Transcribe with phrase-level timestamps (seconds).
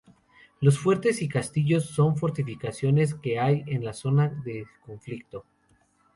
[0.61, 5.45] Los fuertes y castillos son fortificaciones que hay en la zona de conflicto.